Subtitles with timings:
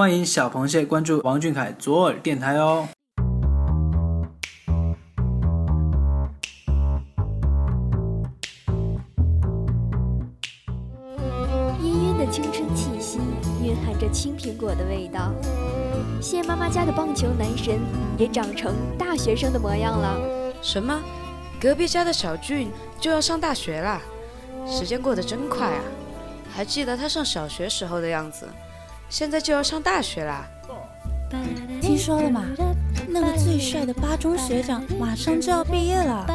[0.00, 2.88] 欢迎小螃蟹关注王俊凯左耳电台哦。
[11.78, 13.18] 氤氲的青春气息
[13.62, 15.34] 蕴含着青苹果的味道。
[16.18, 17.78] 谢妈妈家的棒球男神
[18.16, 20.18] 也长成大学生的模样了。
[20.62, 20.98] 什么？
[21.60, 24.00] 隔壁家的小俊就要上大学啦？
[24.66, 25.82] 时间过得真快啊！
[26.50, 28.48] 还记得他上小学时候的样子，
[29.10, 30.48] 现在就要上大学啦。
[31.82, 32.44] 听说了吗？
[33.08, 36.26] 那个最帅的八中学长马上就要毕业了，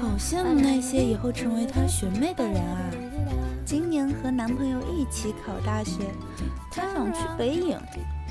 [0.00, 2.90] 好羡慕那些以后成为他学妹的人啊！
[3.64, 6.02] 今年和男朋友一起考大学，
[6.70, 7.78] 他想去北影，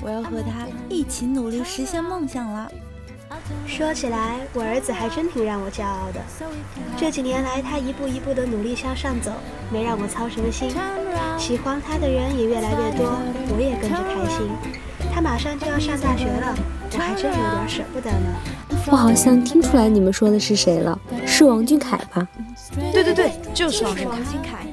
[0.00, 2.70] 我要和他一起努力实现梦想了。
[3.66, 6.20] 说起来，我儿子还真挺让我骄傲的。
[6.96, 9.32] 这几年来，他一步一步的努力向上走，
[9.70, 10.70] 没让我操什么心。
[11.38, 13.18] 喜欢他的人也越来越多，
[13.50, 14.50] 我也跟着开心。
[15.12, 16.54] 他马上就要上大学了，
[16.92, 18.34] 我还真有点舍不得呢。
[18.90, 22.26] 我好像听出来你们说的是谁了，是王俊凯吧？
[22.92, 24.66] 对对对，就是王俊凯。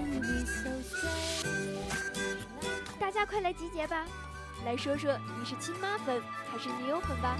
[3.00, 4.06] 大家快来集结吧，
[4.66, 7.38] 来说说你是亲妈粉还是女友粉吧。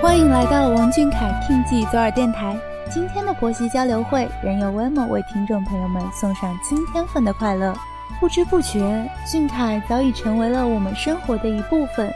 [0.00, 2.56] 欢迎来到王俊凯听记左耳电台。
[2.88, 7.74] 今天的婆媳交流会，仍有 Wemo 为听众朋友们送上今天份的快乐。
[8.20, 12.10] 不知不觉，俊凯早已成为了我们生活的一部分。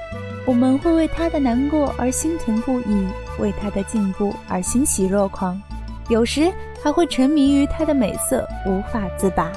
[0.47, 3.07] 我们会为他的难过而心疼不已，
[3.39, 5.61] 为他的进步而欣喜若狂，
[6.09, 6.51] 有时
[6.83, 9.51] 还会沉迷于他的美色，无法自拔。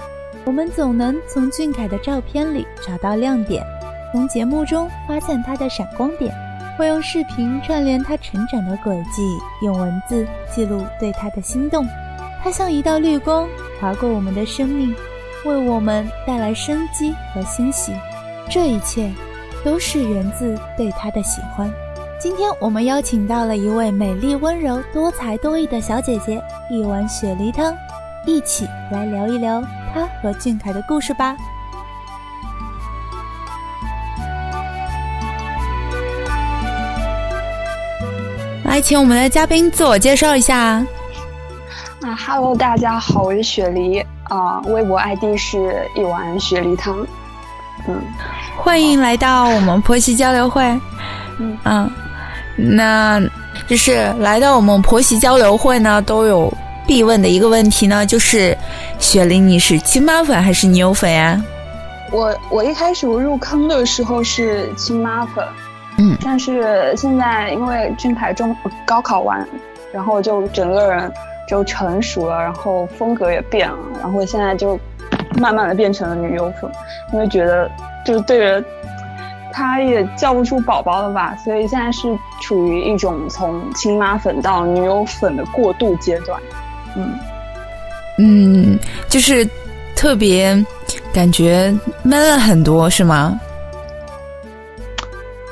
[0.45, 3.63] 我们总能从俊凯的照片里找到亮点，
[4.11, 6.33] 从节目中发现他的闪光点，
[6.77, 9.21] 会用视频串联他成长的轨迹，
[9.61, 11.87] 用文字记录对他的心动。
[12.43, 13.47] 他像一道绿光
[13.79, 14.93] 划过我们的生命，
[15.45, 17.93] 为我们带来生机和欣喜。
[18.49, 19.09] 这一切
[19.63, 21.71] 都是源自对他的喜欢。
[22.19, 27.73] 今天我们邀请到了一位美丽温柔、多才多艺的小姐姐，一碗雪梨汤，
[28.25, 29.63] 一起来聊一聊。
[29.93, 31.35] 他和俊凯的故事吧。
[38.63, 40.57] 来，请我们的嘉宾自我介绍一下。
[40.57, 47.05] 啊，Hello，大家好，我是雪梨啊，微博 ID 是一碗雪梨汤。
[47.87, 48.01] 嗯，
[48.57, 50.63] 欢迎来到我们婆媳交流会。
[51.39, 51.91] 嗯嗯，
[52.55, 53.21] 那
[53.67, 56.51] 就是来到我们婆媳交流会呢，都有。
[56.85, 58.57] 必问的一个问题呢，就是
[58.99, 61.41] 雪玲，你是亲妈粉还是女友粉呀？
[62.11, 65.43] 我我一开始我入坑的时候是亲妈粉，
[65.97, 68.55] 嗯，但是现在因为俊凯中
[68.85, 69.47] 高考完，
[69.91, 71.11] 然后就整个人
[71.47, 74.79] 就成熟了，然后风格也变了，然后现在就
[75.39, 76.69] 慢慢的变成了女友粉，
[77.13, 77.69] 因为觉得
[78.05, 78.63] 就是对着
[79.51, 86.39] 他也叫不出宝宝了吧，所以现在是处于一种从亲妈粉到女友粉的过渡阶段。
[86.95, 87.19] 嗯，
[88.17, 89.47] 嗯，就是
[89.95, 90.55] 特别
[91.13, 91.73] 感觉
[92.03, 93.39] 闷了很多，是吗？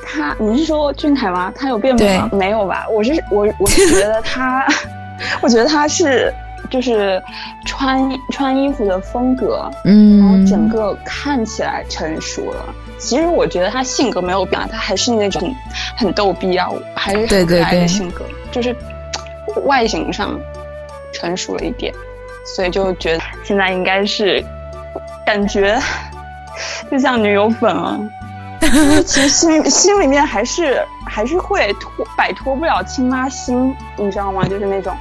[0.05, 1.51] 他，你是说俊凯吗？
[1.55, 2.29] 他有变美吗？
[2.33, 2.85] 没有吧？
[2.91, 4.67] 我是我，我是觉得他，
[5.41, 6.33] 我觉得他是
[6.69, 7.21] 就是
[7.65, 12.65] 穿穿衣服的风格，嗯，然后整个看起来成熟了。
[12.97, 15.55] 其实我觉得他性格没有变，他还是那种
[15.97, 18.75] 很逗逼啊，还是很可爱的性格，就是
[19.63, 20.37] 外形上。
[21.21, 21.93] 成熟了一点，
[22.43, 24.43] 所以就觉得现在应该是
[25.23, 25.79] 感觉
[26.89, 27.99] 就像女友粉了。
[29.05, 34.43] 其实心心里面还是还是会脱摆脱不了亲妈心，你知道吗？
[34.47, 34.95] 就是那种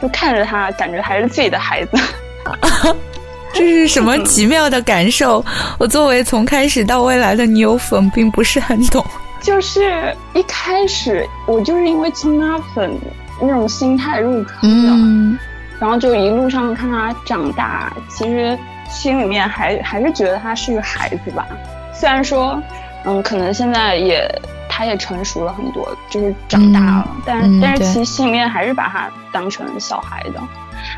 [0.00, 1.98] 就看着他，感觉还是自己的孩子。
[3.52, 5.44] 这是什么奇妙的感受？
[5.78, 9.04] 我作为从开始到未来的女友粉，并不是很懂。
[9.40, 12.92] 就是一开始我就是因为亲妈粉
[13.40, 15.38] 那种心态入坑的。
[15.80, 18.58] 然后就一路上看他长大，其实
[18.88, 21.46] 心里面还还是觉得他是个孩子吧。
[21.92, 22.60] 虽然说，
[23.04, 24.28] 嗯，可能现在也
[24.68, 30.40] 他也成熟了很多，就是长大了，但但是其实心里面还是把他当成小孩的。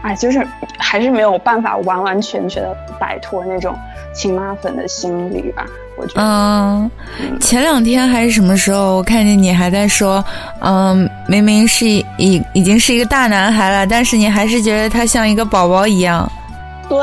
[0.02, 0.46] 哎，就是
[0.78, 3.74] 还是没有办法完完全全的摆脱那种
[4.12, 5.64] 亲妈粉的心理吧。
[6.14, 6.90] 嗯，
[7.40, 10.24] 前两天还是什么时候，我看见你还在说，
[10.60, 16.30] 嗯，明明是已已经是一个大男孩了，但是你还是觉得他像一个宝宝一样。
[16.88, 16.98] 对，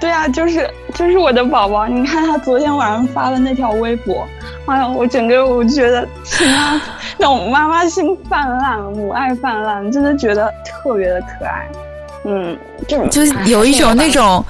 [0.00, 1.88] 对啊，就是就是我的宝宝。
[1.88, 4.26] 你看他昨天晚上发的那条微博，
[4.66, 6.06] 哎呀，我整个我觉得
[7.16, 11.66] 那种妈妈心泛滥，母爱泛滥，真的觉得特别的可爱。
[12.26, 14.44] 嗯，就就有一种那种，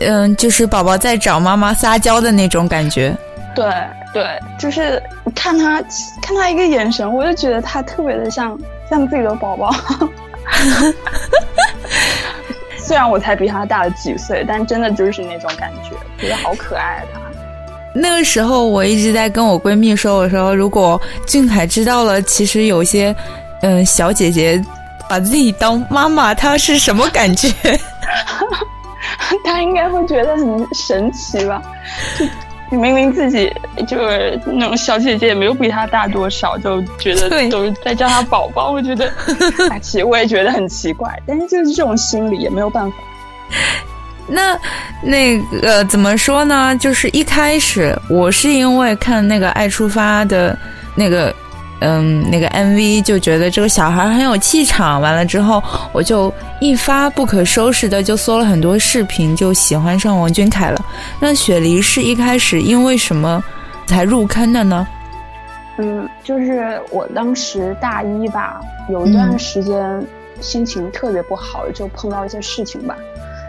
[0.00, 3.14] 嗯，就是宝宝在找妈妈撒娇的那种感觉。
[3.54, 3.64] 对
[4.12, 5.02] 对，就是
[5.34, 5.80] 看他
[6.22, 8.58] 看他一个眼神，我就觉得他特别的像
[8.90, 9.74] 像自己的宝宝。
[12.78, 17.20] 虽然我才比他大了几岁，但真的就是那种感觉，觉得好可爱啊他。
[17.94, 23.14] 那个时候我一直在跟我闺蜜说，我说如果俊凯知道了，其实有些
[23.62, 24.62] 嗯小姐姐
[25.08, 27.48] 把自己当妈妈，她是什么感觉？
[29.44, 31.62] 她应该会觉得很神奇吧？
[32.18, 32.26] 就。
[32.78, 33.52] 明明自己
[33.86, 38.70] 就是那种小姐姐，也没有比她大多少，就觉得都是在叫她宝宝。
[38.70, 39.10] 我觉得，
[39.82, 42.96] 其实我也觉得很奇怪，但是就是这种心理也没有办法。
[44.26, 44.58] 那
[45.02, 46.76] 那个怎么说呢？
[46.78, 50.58] 就是一开始我是因为看那个《爱出发》的
[50.94, 51.34] 那个。
[51.80, 55.62] 嗯，那个 MV 就觉得这个小孩很有气场，完了之后
[55.92, 60.80] 我就一发不可收拾的就搜了很多视频，就喜欢上王俊凯了。
[61.20, 63.42] 那雪梨是一开始因为什么
[63.86, 64.86] 才入坑的呢？
[65.76, 70.06] 嗯，就是我当时大一吧，有一段时间
[70.40, 72.96] 心情特别不好，就碰到一些事情吧。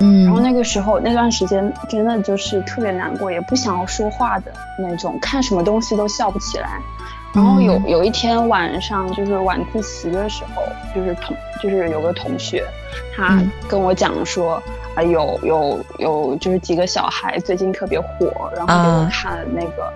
[0.01, 6.81] 嗯，然后那个时候那段时间真的就是特别难过，也不想要说话的那种，看什么东西都笑不起来。
[7.35, 10.63] 然后有有一天晚上，就是晚自习的时候，
[10.95, 12.65] 就是同就是有个同学，
[13.13, 13.37] 他
[13.67, 14.63] 跟我讲说，
[14.95, 19.93] 啊有有有就是几个小孩最近特别火，然后给我看那个，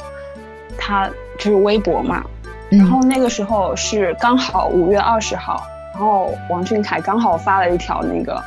[0.77, 2.21] 他就是微博嘛，
[2.69, 5.63] 然后那个时候是刚好五月二十号，
[5.93, 8.43] 然后王俊凯刚好发了一条那个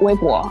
[0.00, 0.50] 微博，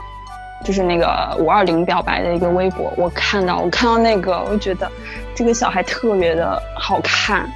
[0.64, 4.88] 就是那个五二零表白的一个微博，我看到我看到那个，我觉得
[5.34, 7.50] 这个小孩特别的好看。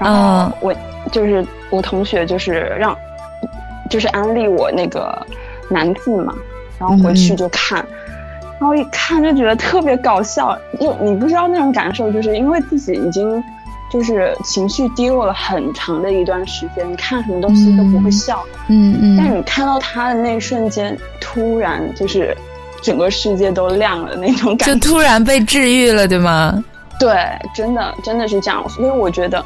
[0.00, 0.74] 然后我
[1.12, 2.96] 就是我同学，就是让，
[3.88, 5.16] 就是安利我那个
[5.68, 6.34] 男字嘛，
[6.78, 7.84] 然后回去就看，
[8.58, 13.42] 然后一看就觉得特别搞笑，就你不知道那种感受，就是因为自己已经
[13.92, 22.36] 就是情绪低落了很长的一段时间，你看什么东西都不会笑，嗯嗯，但你看到他的那一瞬间，突然就是
[22.82, 26.62] 整个世界都亮了那种感觉，就突然被治愈了，对吗？
[26.98, 27.14] 对，
[27.54, 29.44] 真的真的是这样，所以我觉得。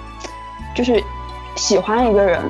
[0.78, 1.02] 就是
[1.56, 2.40] 喜欢一个人，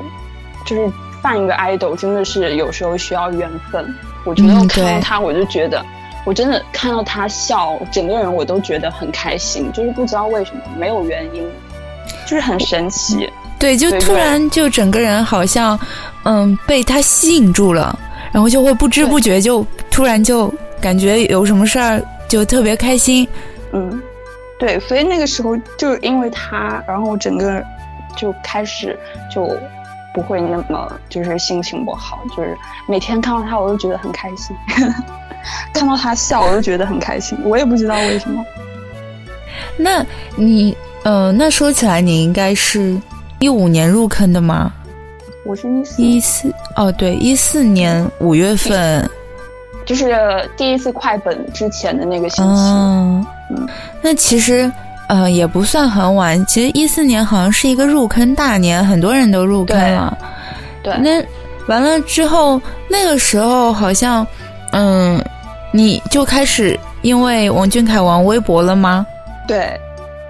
[0.66, 0.92] 就是
[1.22, 3.82] 犯一个 idol，真的是有时候需要缘分。
[4.26, 5.82] 我觉得我看到他，我就觉得
[6.26, 11.42] 我真的看到他笑，整个人我都觉得很开心，就是不知道为什么，没有原因，
[12.26, 13.26] 就是很神奇。
[13.58, 15.80] 对，就突然就整个人好像
[16.24, 17.98] 嗯被他吸引住了，
[18.30, 20.52] 然后就会不知不觉就突然就
[20.82, 23.26] 感觉有什么事儿就特别开心。
[23.72, 24.02] 嗯，
[24.58, 27.64] 对，所以那个时候就是因为他，然后整个。
[28.18, 28.98] 就开始
[29.32, 29.56] 就
[30.12, 34.56] 不会那么就是心情不好，就是每天看到他我都觉得很开心，
[35.72, 38.44] 看到他笑我都觉得很开心，我也不知道为什么。
[39.76, 40.04] 那
[40.34, 43.00] 你呃，那说起来你应该是
[43.38, 44.72] 一五年入坑的吗？
[45.46, 49.08] 我是一四一四哦，对，一四年五月份，
[49.86, 50.16] 就是
[50.56, 52.60] 第一次快本之前的那个星期。
[52.60, 53.68] 嗯，
[54.02, 54.70] 那其实。
[55.08, 56.44] 呃，也不算很晚。
[56.46, 60.16] 其实一四年好像是一个入坑大年，很多人都入坑了。
[60.82, 61.22] 对，那
[61.66, 64.26] 完了之后，那个时候好像，
[64.72, 65.22] 嗯，
[65.72, 69.06] 你就开始因为王俊凯玩微博了吗？
[69.46, 69.78] 对，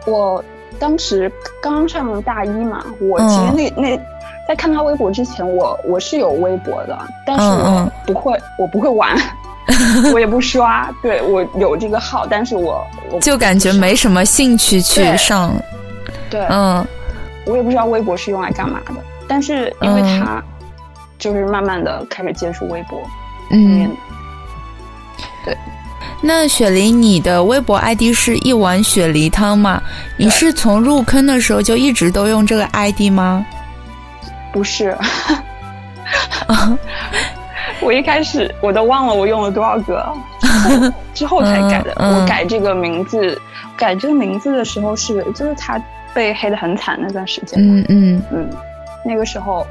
[0.07, 0.43] 我
[0.79, 1.31] 当时
[1.61, 4.01] 刚上大一嘛，我其实那那
[4.47, 9.17] 在看他微博之前，我我是有微博的，但是我不会，我不会玩。
[10.13, 15.55] 我也不刷，对我有这个号，但是我我就感觉没什么兴趣去上。
[16.31, 16.87] 对，嗯，
[17.47, 18.95] 我也不知道微博是用来干嘛的，
[19.29, 20.43] 但是因为他
[21.19, 23.01] 就是慢慢的开始接触微博，
[23.51, 23.95] 嗯，
[25.45, 25.57] 对。
[26.21, 29.81] 那雪梨，你的微博 ID 是一碗雪梨汤吗？
[30.17, 33.47] 你是从入坑的时候就一直都用这个 ID 吗？
[34.53, 34.97] 不是。
[37.83, 40.13] 我一开始我都忘了我用了多少个，
[41.15, 41.93] 之后才改的。
[41.97, 43.41] 我改这个名字，
[43.77, 45.81] 改这个名字的时候是就是他
[46.13, 47.59] 被黑的很惨那段时间。
[47.61, 48.51] 嗯嗯嗯，
[49.05, 49.67] 那个时候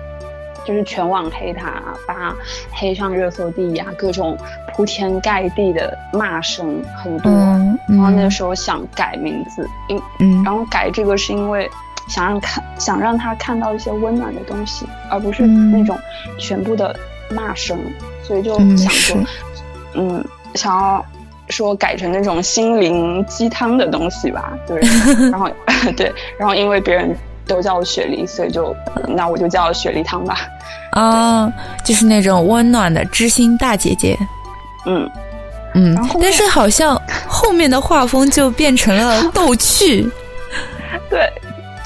[0.66, 2.36] 就是全网黑他，把他
[2.72, 4.38] 黑上热搜第一啊，各种
[4.74, 7.32] 铺天盖地的骂声很多。
[7.32, 11.70] 然后那个时候想改名字，因然后改这个是因为
[12.08, 15.98] 想让看想让他看到一些温暖的东西，而不是那种
[16.40, 16.96] 全部的。
[17.30, 17.78] 骂声，
[18.24, 19.18] 所以就想说，
[19.94, 20.24] 嗯，
[20.56, 21.06] 想要
[21.50, 24.80] 说改成那种心灵鸡汤的东西吧，对，
[25.32, 25.50] 然后
[25.96, 27.16] 对，然后因为别人
[27.46, 28.76] 都叫我雪梨，所以就
[29.08, 30.38] 那我就叫雪梨汤吧。
[30.92, 31.52] 啊，
[31.86, 34.18] 就是那种温暖的知心大姐姐。
[34.86, 35.10] 嗯
[35.76, 40.10] 嗯，但是好像后面的画风就变成了 逗趣。
[41.10, 41.30] 对，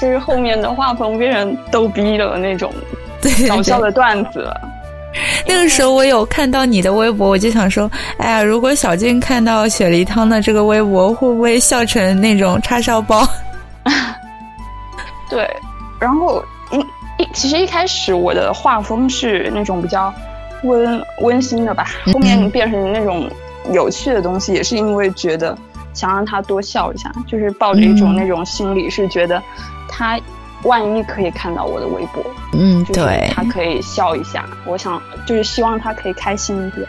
[0.00, 2.72] 就是后面的画风变成逗逼的那种
[3.48, 4.60] 搞笑的段子了。
[5.46, 13.26] 那个时候我有看到你的微博，我就想说，哎呀，如果小俊看到雪梨汤的这个微博，会不会笑成那种叉烧包？
[15.28, 15.48] 对，
[15.98, 20.12] 然后一一其实一开始我的画风是那种比较
[20.64, 23.30] 温温馨的吧，后面变成那种
[23.72, 25.56] 有趣的东西，也是因为觉得
[25.92, 29.42] 想让他多笑一下，就是抱着一种那种心理，是觉得
[29.88, 30.18] 他。
[30.64, 34.44] 万一可以看到我的微博，嗯，对，他可以笑一下。
[34.64, 36.86] 我想就是希望他可以开心一点。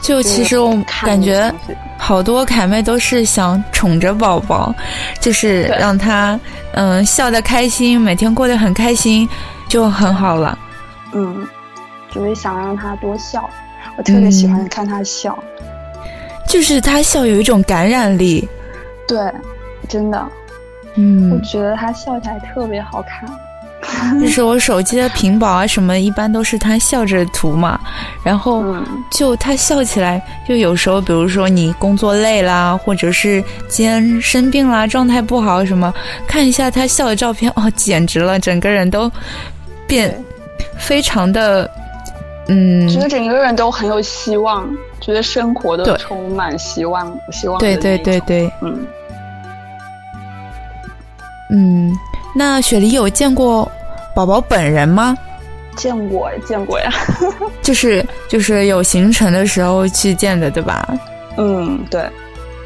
[0.00, 1.52] 就其实我感觉
[1.98, 4.72] 好多凯妹都是想宠着宝宝，
[5.20, 6.38] 就是让他
[6.72, 9.28] 嗯笑得开心，每天过得很开心
[9.68, 10.56] 就很好了。
[11.12, 11.46] 嗯，
[12.12, 13.50] 就是想让他多笑，
[13.98, 15.36] 我特别喜欢看他笑，
[16.48, 18.48] 就是他笑有一种感染力。
[19.08, 19.18] 对，
[19.88, 20.24] 真的。
[20.96, 23.28] 嗯，我觉得他笑起来特别好看。
[24.20, 27.78] 就是我手机的屏保啊什么，一般都是他笑着涂嘛。
[28.24, 28.64] 然后
[29.12, 35.92] 就他笑起来，就有时候，比如说你工作累啦，或者是今天生病啦，状态不好什么，
[36.26, 39.10] 看一下他笑的照片，哦，简直了，整个人都
[39.86, 40.12] 变
[40.76, 41.70] 非常的，
[42.48, 44.68] 嗯，觉得整个人都很有希望，
[45.00, 47.58] 觉得生活都充满希望，希望。
[47.60, 48.84] 对对对对，嗯。
[51.50, 51.92] 嗯，
[52.34, 53.70] 那雪梨有见过
[54.14, 55.16] 宝宝本人吗？
[55.76, 56.90] 见过，见过呀。
[57.62, 60.88] 就是就是有行程的时候去见的，对吧？
[61.36, 62.08] 嗯，对。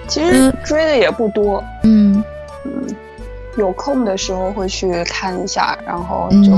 [0.07, 1.63] 其实追的也不多。
[1.83, 2.23] 嗯
[2.65, 2.87] 嗯，
[3.57, 6.53] 有空的时候会去看一下，然后就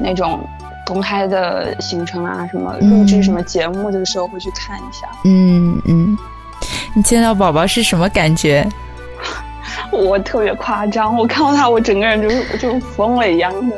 [0.00, 0.40] 那种
[0.86, 5.06] 公开的行程啊，什么录制什么节目的时候会去看一下。
[5.24, 6.16] 嗯嗯，
[6.94, 8.66] 你见到宝宝是什么感觉？
[9.90, 13.76] 我特别夸张，我看到他，我整个人就是就疯了一样的。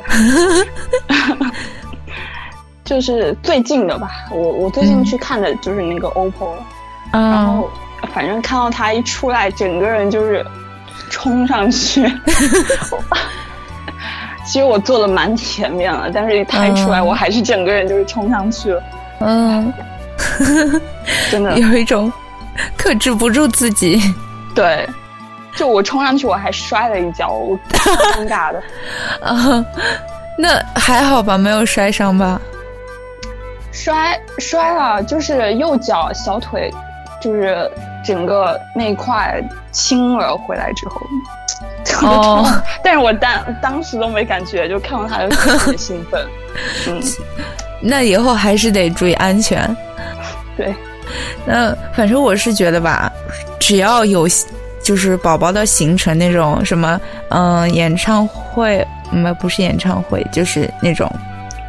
[2.84, 6.48] 就是最近的吧，我我最近去看的就是那个 OPPO，
[7.12, 7.70] 然后
[8.12, 10.44] 反正看到他一出来，整个人就是
[11.08, 12.10] 冲上去。
[14.44, 18.82] 其实我坐的蛮前面了，但是他一出来，我还是整个人就是冲上去了。
[19.20, 19.72] 嗯，
[21.30, 22.12] 真的 有一种
[22.76, 24.02] 克制不住自己。
[24.52, 24.84] 对。
[25.60, 27.58] 就我冲上去，我还摔了一跤，我
[28.16, 28.62] 尴尬的。
[29.20, 29.62] 啊，
[30.38, 32.40] 那还好吧，没有摔伤吧？
[33.70, 36.72] 摔摔了，就是右脚小腿，
[37.20, 37.70] 就是
[38.02, 39.38] 整个那块
[39.70, 40.34] 青了。
[40.34, 40.98] 回来之后
[41.84, 42.46] 特别痛，
[42.82, 46.26] 但是我当当时都没感觉，就看到他就特别兴奋。
[46.88, 47.02] 嗯，
[47.82, 49.76] 那以后还是得注意安全。
[50.56, 50.74] 对，
[51.44, 53.12] 那反正我是觉得吧，
[53.60, 54.26] 只要有。
[54.90, 61.08] 就是宝宝的行程那种什么，嗯，演唱会，嗯不是演唱会，就是那种，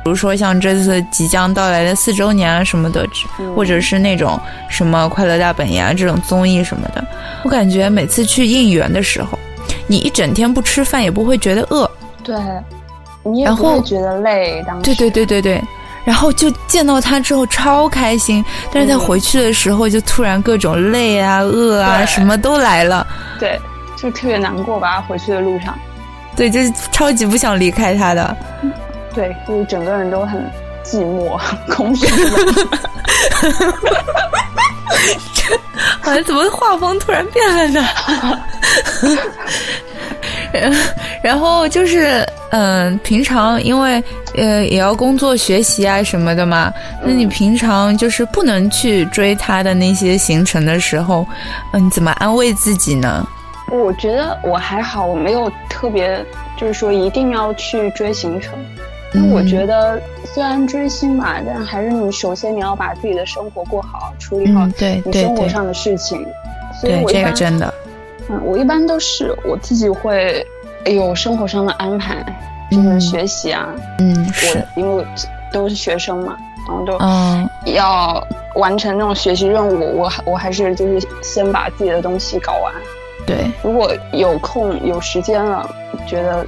[0.03, 3.07] 比如说像这次即将到来的四周年啊什么的，
[3.55, 7.05] 或者是那种什么快乐大本营啊这种综艺什么的，
[7.43, 9.37] 我感觉每次去应援的时候，
[9.85, 11.87] 你一整天不吃饭也不会觉得饿，
[12.23, 12.35] 对，
[13.21, 15.61] 你也不会觉得累，当时，对对对对对。
[16.03, 23.05] 然后就见到他之后超开心，但是在回去的时候就突然各种累啊、饿啊，什么都来了。
[23.39, 23.59] 对，
[23.95, 25.01] 就特别难过吧？
[25.01, 25.77] 回去的路上，
[26.35, 28.35] 对，就是超级不想离开他的。
[29.13, 30.41] 对，就是整个人都很
[30.83, 31.39] 寂寞、
[31.69, 32.07] 空虚。
[36.01, 37.85] 好像怎么画风突然变了呢？
[41.21, 44.03] 然后就是，嗯，平常因为
[44.35, 51.25] 呃也要工作学习啊什么的嘛，那你平常就是不能去追他的那些行程的时候，
[51.73, 53.25] 嗯，你怎么安慰自己呢？
[53.71, 56.23] 我觉得我还好，我没有特别
[56.57, 58.53] 就是说一定要去追行程，
[59.13, 64.67] 因为我觉得虽然追星嘛，但还是你首先你要把自己的生活过好，处理好
[65.05, 66.25] 你生活上的事情。
[66.81, 67.73] 对，这个真的。
[68.31, 70.45] 嗯，我一般都是我自己会
[70.85, 72.25] 有生活上的安排，
[72.71, 73.67] 就是学习啊。
[73.99, 74.25] 嗯，
[74.75, 75.05] 我，因为
[75.51, 76.97] 都是学生嘛，然后都
[77.71, 79.97] 要完成那种学习任务。
[79.97, 82.73] 我我还是就是先把自己的东西搞完。
[83.25, 85.69] 对，如果有空有时间了，
[86.07, 86.45] 觉得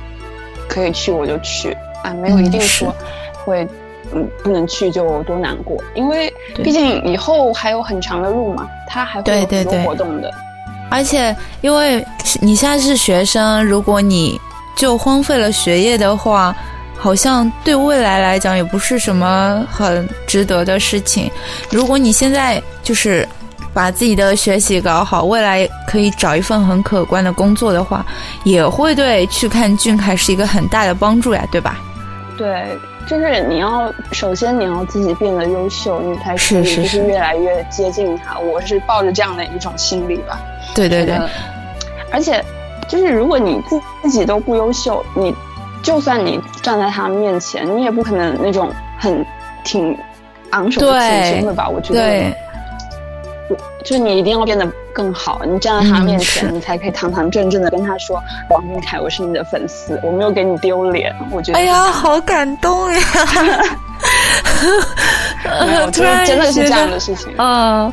[0.68, 2.94] 可以去我就去啊，没有一定说
[3.44, 3.68] 会
[4.12, 10.32] 嗯不能去就多难过，因为毕竟以后还有很长的路嘛，它还会有很多活动的。
[10.94, 12.06] 而且，因为
[12.40, 14.40] 你现在是学生，如果你
[14.76, 16.56] 就荒废了学业的话，
[16.98, 21.30] 好像对未来来讲也不是什么很值得的事情。
[21.72, 23.28] 如果你现在就是
[23.74, 28.06] 把自己的学习搞好，未来可以找一份很可观的工作的话，
[28.44, 31.78] 也会对去看俊凯是一个很大的帮助呀，对吧？
[32.38, 32.78] 对。
[33.08, 38.40] 就是你要首先你要自己变得优秀，你才可以就是越来越接近他。
[38.40, 40.40] 我是抱着这样的一种心理吧。
[40.74, 41.16] 对对对。
[42.12, 42.44] 而且，
[42.88, 45.34] 就是如果你自自己都不优秀，你
[45.82, 49.26] 就算你站在他面前，你也不可能那种很
[49.64, 49.98] 挺
[50.52, 51.68] 昂首挺胸的吧？
[51.70, 52.34] 我觉得。
[53.84, 63.02] 就是你一定要变得更好，你站在他面前，你才可以堂堂正正的跟他说：“王俊凯，我是你的粉丝，我没有给你丢脸。”我觉得，哎呀，好感动呀！
[65.92, 67.34] 突然真的是这样的事情。
[67.38, 67.92] 嗯，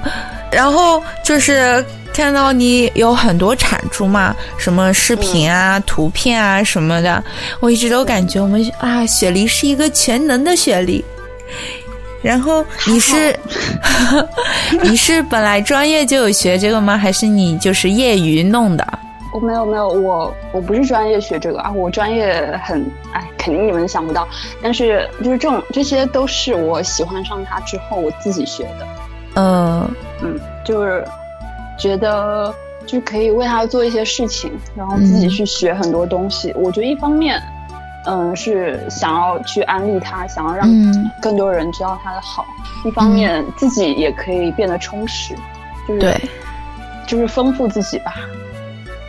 [0.52, 7.22] 然后就是看到你有很多产出嘛，什么视频啊、图片啊什么的，
[7.60, 11.04] 我一直都感觉我们啊，雪梨是一个全能的雪梨。
[12.22, 13.34] 然后你是
[14.82, 16.96] 你是本来专业就有学这个吗？
[16.96, 18.86] 还是你就是业余弄的？
[19.32, 24.28] 我没有没有，我我不是专业学这个啊，我专业很哎，肯定你们想不到。
[24.60, 28.86] 但是就是这种这些都是我喜欢上它之后我自己学的。
[29.36, 31.04] 嗯嗯，就是
[31.78, 32.52] 觉得
[32.84, 36.52] 就可以为他做一些事情，然后自己去学很多东西。
[36.56, 37.40] 我觉得一方面。
[38.06, 40.68] 嗯，是想要去安利他，想要让
[41.20, 42.46] 更多人知道他的好。
[42.84, 45.34] 一方面，自己也可以变得充实，
[45.86, 46.20] 就是对，
[47.06, 48.14] 就是丰富自己吧。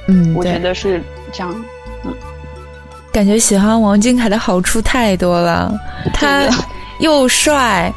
[0.08, 1.56] 嗯，我觉得是这样。
[2.04, 2.14] 嗯，
[3.14, 5.72] 感觉喜欢王俊凯的好处太多了，
[6.14, 6.50] 他
[7.00, 7.94] 又帅，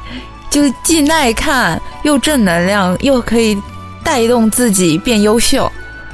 [0.49, 3.61] 就既耐看，又正能量，又可以
[4.05, 5.71] 带动自己变优秀。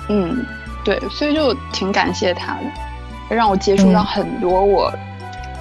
[0.08, 0.42] 嗯，
[0.82, 2.60] 对，所以就挺感谢他的。
[3.37, 4.92] 让我接触到很多我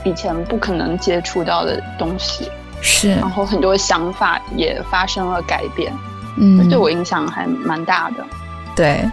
[0.04, 2.50] 以前不可能接触到的东西，
[2.82, 5.94] 是，然后很多想法也发生了改变，
[6.38, 8.26] 嗯，对我影响还蛮大的。
[8.76, 9.04] 对，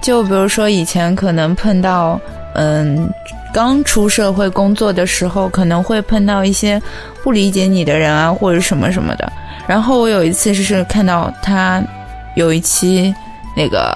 [0.00, 2.18] 就比如说以前可能碰到，
[2.54, 3.08] 嗯，
[3.52, 6.80] 刚出社会工作的时候，可能会碰到一些
[7.22, 9.30] 不理解你的人啊，或者什么什么的。
[9.66, 11.82] 然后我有一次是看到他
[12.36, 13.12] 有一期
[13.56, 13.92] 那个，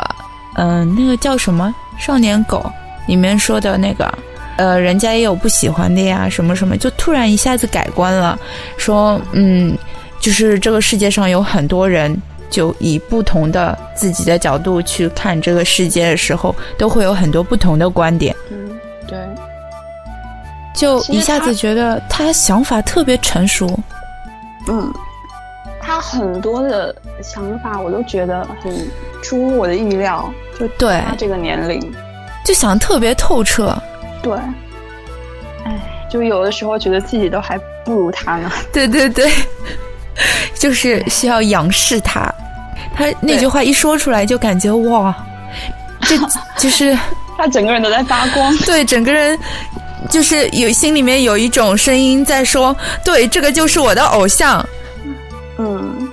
[0.57, 1.73] 嗯，那个叫什么
[2.05, 2.59] 《少年狗》。
[3.07, 4.13] 里面说的那个，
[4.57, 8.39] 呃，人家也有不喜欢的呀，什么什么，就突然一下子改观了，
[8.77, 9.77] 说，嗯，
[10.21, 12.17] 就是这个世界上有很多人，
[12.51, 18.35] 就以不同的自己的角度去看这个世界的时候，都会有很多不同的观点。
[18.51, 19.19] 嗯，对，
[20.75, 23.79] 就一下子觉得他想法特别成熟。
[24.69, 24.93] 嗯，
[25.81, 28.73] 他很多的想法我都觉得很
[29.23, 31.81] 出乎我的意料，就对他这个年龄。
[32.45, 33.77] 就想特别透彻，
[34.23, 34.33] 对，
[35.65, 35.79] 哎，
[36.11, 38.51] 就有的时候觉得自己都还不如他呢。
[38.73, 39.31] 对 对对，
[40.55, 42.33] 就是需要仰视他，
[42.95, 45.15] 他那句话一说出来，就感觉哇，
[46.03, 46.17] 这
[46.59, 46.97] 就是
[47.37, 48.57] 他整个人都在发光。
[48.59, 49.39] 对，整个人
[50.09, 52.75] 就是有心里面有一种声音在说，
[53.05, 54.67] 对，这个就是我的偶像。
[55.59, 56.09] 嗯，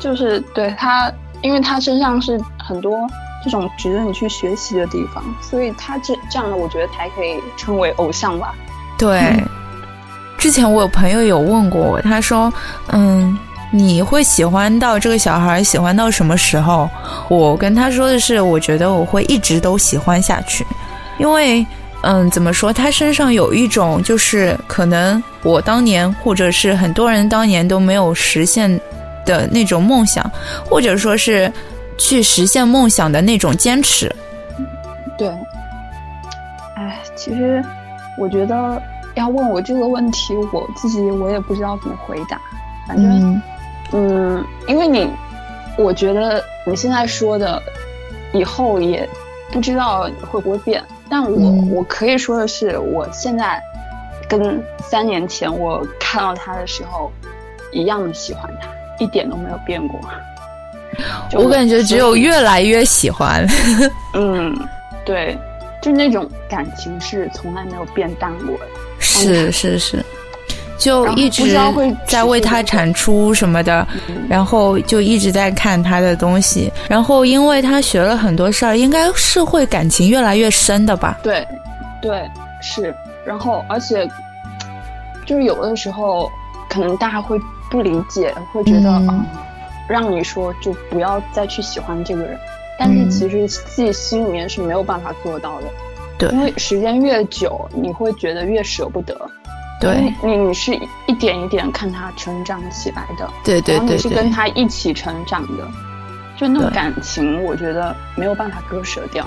[0.00, 3.08] 就是对他，因为他身上是很多。
[3.42, 8.54] 这种值得你去学习的地方，所以他这这样的，我觉得才可以称为偶像吧。
[8.98, 9.42] 对，
[10.36, 12.52] 之前我有朋友有问过我，他说
[12.92, 13.38] ：“嗯，
[13.72, 16.86] 你会喜欢到这个小孩，喜欢到什么时候？”
[17.28, 20.66] 我跟他说的是，我觉得我会一直都喜欢下去，
[21.18, 21.64] 因为，
[22.02, 28.70] 嗯，怎么说，他身上有一种就是可能我当年或者是很多人当年都没有实现
[29.24, 30.30] 的那种梦想，
[30.68, 31.50] 或者说是。
[32.00, 34.10] 去实现梦想的那种坚持，
[35.18, 35.28] 对。
[36.74, 37.62] 哎，其实
[38.16, 38.82] 我觉得
[39.14, 42.40] 要问我这个问题，我自己我也不知道怎么回答。
[42.88, 43.42] 反正，
[43.92, 45.10] 嗯，因为你，
[45.76, 47.62] 我觉得你现在说的，
[48.32, 49.06] 以后也
[49.52, 50.82] 不知道会不会变。
[51.10, 53.62] 但我我可以说的是，我现在
[54.26, 57.12] 跟三年前我看到他的时候
[57.72, 60.00] 一样的喜欢他，一点都没有变过。
[61.32, 63.46] 我感觉只有越来越喜欢。
[64.14, 64.54] 嗯，
[65.04, 65.38] 对，
[65.80, 68.64] 就那种感情是从来没有变淡过的。
[68.98, 70.04] 是是是，
[70.76, 71.56] 就一直
[72.06, 73.86] 在为他产出什么的，
[74.28, 76.70] 然后就一直在看他的东西。
[76.88, 81.18] 然后因为他学了很多事儿，应该是会感情越来越深的吧？
[81.22, 81.46] 对，
[82.02, 82.28] 对，
[82.60, 82.94] 是。
[83.24, 84.08] 然后而且
[85.24, 86.30] 就是有的时候，
[86.68, 89.24] 可能大家会不理解，会觉得啊。
[89.90, 92.38] 让你说就不要再去喜欢这个人，
[92.78, 95.66] 但是其实自己心里面是没有办法做到的，
[96.16, 99.14] 对，因为时间越久，你会觉得越舍不得，
[99.80, 100.72] 对，你你是
[101.06, 105.68] 一点一点看他成长起来的，对对对，你是跟他一起成长的，
[106.38, 109.26] 就那种感情，我觉得没有办法割舍掉。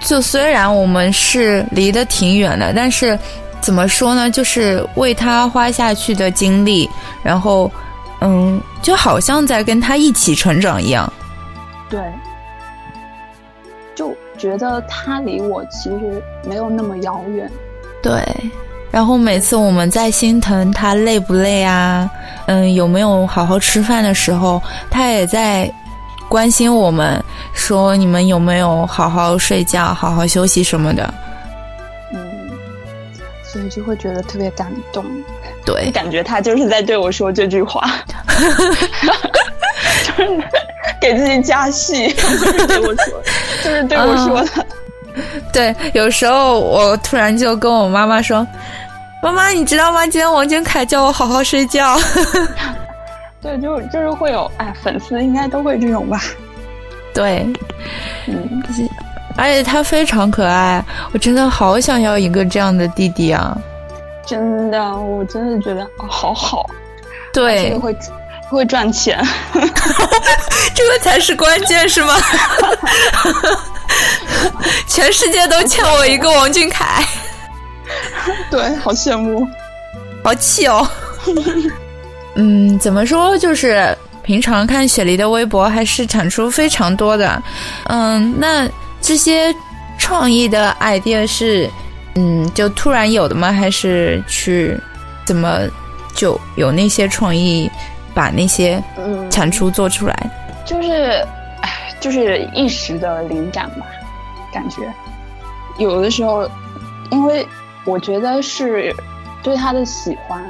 [0.00, 3.18] 就虽然我们是离得挺远的，但是
[3.60, 4.28] 怎么说呢？
[4.28, 6.90] 就是为他花下去的精力，
[7.22, 7.70] 然后
[8.22, 11.12] 嗯，就好像在跟他一起成长一样。
[11.90, 12.00] 对，
[13.94, 17.50] 就觉得他离我其实没有那么遥远。
[18.00, 18.22] 对。
[18.90, 22.08] 然后每次我们在心疼他累不累啊，
[22.46, 25.72] 嗯，有没有好好吃饭的时候，他也在
[26.28, 27.18] 关心我们，
[27.54, 31.12] 说你们有没有好好睡觉、好好休息什么的。
[33.54, 35.04] 嗯，所以就会觉得特别感动。
[35.64, 37.88] 对，感觉他就是在对我说这句话，
[40.04, 40.42] 就是
[41.00, 43.22] 给自己加戏，就是对我说，
[43.62, 44.66] 就是对我说的。
[45.52, 48.46] 对，有时候我突然就跟我妈妈说。
[49.22, 50.02] 妈妈，你知道吗？
[50.04, 51.96] 今天王俊凯叫我好好睡觉。
[53.40, 56.20] 对，就就是会有哎，粉丝应该都会这种吧。
[57.14, 57.46] 对，
[58.26, 58.60] 嗯，
[59.36, 63.56] 而且他非常可爱，我真的好想要一个这样的弟弟啊！
[64.26, 66.68] 真的，我真的觉得好好。
[67.32, 67.96] 对，会
[68.50, 69.18] 会赚钱，
[69.54, 72.14] 这个才是关键，是吗？
[74.86, 77.04] 全世界都欠我一个王俊凯。
[78.50, 79.46] 对，好羡慕，
[80.22, 80.86] 好气哦。
[82.36, 83.36] 嗯，怎么说？
[83.38, 87.42] 就是平常看雪梨的微博，还是产出非常多的。
[87.84, 88.68] 嗯，那
[89.02, 89.54] 这些
[89.98, 91.68] 创意的 idea 是，
[92.14, 93.52] 嗯，就突然有的吗？
[93.52, 94.74] 还是去
[95.26, 95.58] 怎么
[96.14, 97.70] 就有那些创意，
[98.14, 98.82] 把那些
[99.28, 100.30] 产出做出来？
[100.64, 101.26] 就是，
[101.60, 103.84] 哎，就是一时的灵感吧，
[104.54, 104.90] 感觉
[105.76, 106.48] 有的时候，
[107.10, 107.46] 因为。
[107.84, 108.94] 我觉得是
[109.42, 110.40] 对他的喜欢，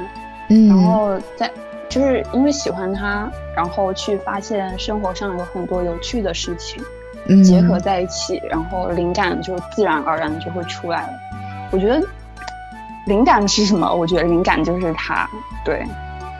[0.49, 1.51] 嗯，然后在
[1.89, 6.85] 就是因为喜欢他，然后去发现生活上有很多有趣的事情，嗯，
[7.43, 11.13] 结合在一起，然后灵感就自然而然就会出来了。
[11.71, 12.01] 我觉得
[13.05, 13.93] 灵感是什么？
[13.93, 15.27] 我觉得灵感就是他，
[15.63, 15.83] 对，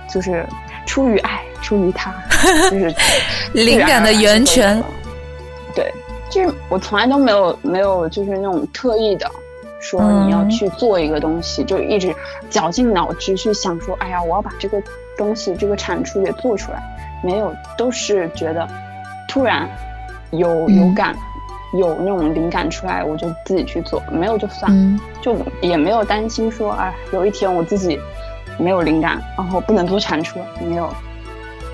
[0.09, 0.45] 就是
[0.85, 2.13] 出于爱，出于他，
[2.69, 2.93] 就是
[3.53, 4.81] 灵感的源泉。
[5.75, 5.91] 对，
[6.29, 9.29] 就是我从来都没有没有就是那种特意的。
[9.79, 12.15] 说你要去做一个东西，就一直
[12.49, 14.81] 绞尽脑汁去想说，哎呀，我要把这个
[15.17, 16.81] 东西、这个产出给做出来。
[17.21, 18.65] 没有，都是觉得
[19.27, 19.67] 突然
[20.33, 21.15] 有有感，
[21.73, 24.01] 有那种灵感出来，我就自己去做。
[24.11, 27.99] 没有就算，就也没有担心说，啊，有一天我自己
[28.57, 30.39] 没有灵感，然后不能做产出。
[30.59, 30.93] 没有，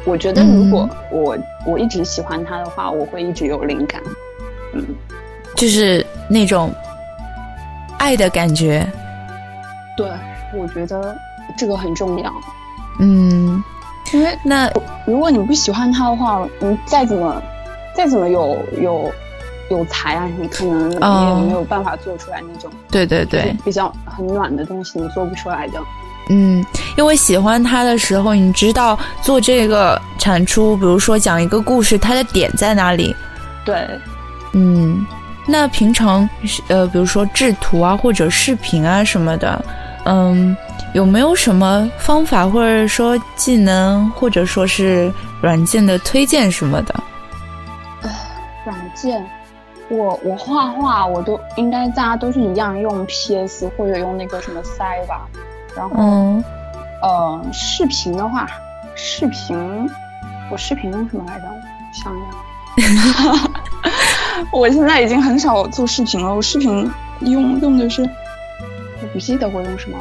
[0.06, 4.02] 我觉得如果我我一直喜欢它的话，我会一直有灵感。
[4.74, 4.86] 嗯，
[5.56, 6.72] 就是那种。
[8.02, 8.88] 爱的感觉，
[9.98, 10.10] 对，
[10.58, 11.14] 我觉得
[11.58, 12.32] 这个很重要。
[13.02, 13.62] 嗯，
[14.14, 14.72] 因为那
[15.06, 17.44] 如果你不喜欢他的话，你再怎么
[18.00, 19.12] 再怎么有有
[19.70, 22.72] 有才啊，你可能你也没有办法做出来那种。
[22.90, 25.78] 对对对，比较很暖的东西，你做不出来的。
[26.30, 26.66] 嗯，
[26.98, 33.14] 因为喜欢他的时候，你知道做这个产出，比如说讲一个故事，它的点在哪里？
[33.66, 33.76] 对，
[34.54, 35.06] 嗯。
[35.46, 36.30] 那平常
[36.70, 39.62] 呃，比如说制图啊，或者视频啊什么的，
[40.06, 40.56] 嗯，
[40.94, 46.96] 有没有什么方法，或者说技能，或者说是软件的推荐什么的？
[49.04, 49.26] 呃，软件，
[49.90, 55.28] 我我画画，我都应该大家都是一样用 PS 或者用那个什么塞吧。
[55.76, 56.42] 然后，
[57.02, 58.48] 呃，视频的话，
[58.96, 59.90] 视频，
[60.52, 61.46] 我视频用什么来着？
[61.94, 62.38] 想一想。
[64.54, 66.34] 我现在已经很少做视频了。
[66.34, 66.90] 我视频
[67.22, 69.98] 用用的是，我不记得我用什么，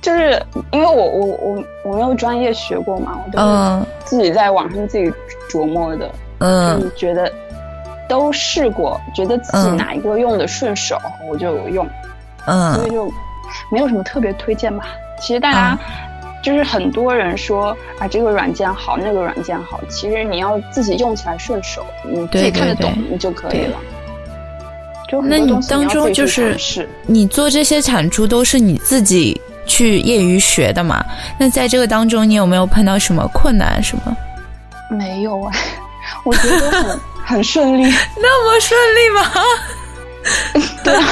[0.00, 0.40] 就是
[0.72, 5.12] 因为我我我我没有专业学过嘛，我都是自己在网上自己
[5.50, 6.10] 琢磨的。
[6.38, 7.32] 嗯，觉得
[8.08, 10.98] 都试过，觉得自己哪一个用的顺手，
[11.30, 11.86] 我就用。
[12.46, 13.10] 嗯，所以就
[13.70, 14.86] 没有什么特别推荐吧。
[15.20, 15.78] 其实大家。
[16.40, 19.80] 就是很多人说啊，这个软件好，那个软件好。
[19.88, 23.76] 其实你要自己用起来顺手，你自己看得懂，你就可以了。
[25.10, 31.04] 就那你当中就是你做这些产出都是你自己去业余学的嘛？
[31.38, 34.16] 那在这个当中，你有没有碰到什么困难什么？
[34.90, 35.52] 没有啊，
[36.24, 37.82] 我觉得很 很顺利。
[38.16, 39.30] 那么顺利吗？
[40.82, 41.02] 对啊。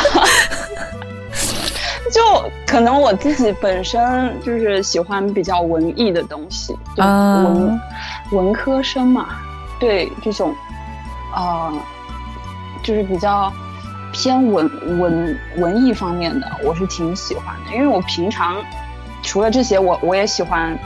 [2.12, 2.22] 就
[2.66, 7.80] 可能我自己本身就是喜欢比较文艺的东西，就文
[8.30, 9.26] 文科生嘛，
[9.80, 10.54] 对这种，
[11.34, 11.72] 呃，
[12.82, 13.52] 就是比较
[14.12, 17.74] 偏文文文艺方面的，我是挺喜欢的。
[17.74, 18.56] 因为我平常
[19.22, 20.78] 除了这些，我我也喜欢，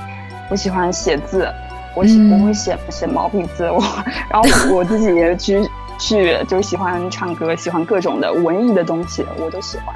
[0.51, 1.49] 我喜欢写字，
[1.95, 3.83] 我喜我会写写毛笔字， 我
[4.31, 9.95] 然后我自己也去去就喜欢唱歌，喜欢各种的文艺的东西，我都喜欢。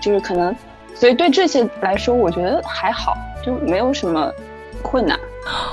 [0.00, 0.54] 就是可能，
[0.94, 4.32] 所以对这些来说，我觉得还好，就没有什么
[4.82, 5.18] 困难。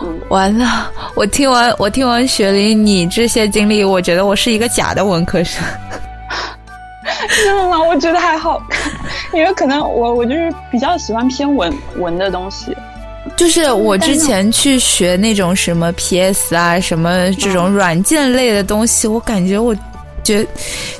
[0.02, 5.63] 嗯，完了，我听完我听完雪梨你这些经历，我觉得我是一个假的文科生。
[7.43, 7.82] 真的吗？
[7.82, 8.62] 我觉得还好，
[9.34, 12.75] 因为可能我我就是比较喜欢偏文文的东西。
[13.36, 19.75] 就是我之前去学那种什么 PS 啊，什么这种软件类的东西，我感觉我
[20.23, 20.45] 觉